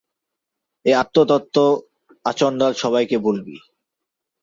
[0.85, 1.57] এই আত্মতত্ত্ব
[2.25, 3.55] আচণ্ডাল সবাইকে বলবি।